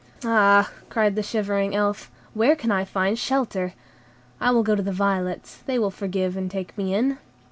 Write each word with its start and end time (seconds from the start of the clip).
"Ah," 0.25 0.71
cried 0.89 1.15
the 1.15 1.21
shivering 1.21 1.75
Elf, 1.75 2.09
"where 2.33 2.55
can 2.55 2.71
I 2.71 2.83
find 2.85 3.19
shelter? 3.19 3.73
I 4.39 4.49
will 4.49 4.63
go 4.63 4.73
to 4.73 4.81
the 4.81 4.91
violets: 4.91 5.57
they 5.67 5.77
will 5.77 5.91
forgive 5.91 6.35
and 6.35 6.49
take 6.49 6.75
me 6.75 6.95
in." 6.95 7.19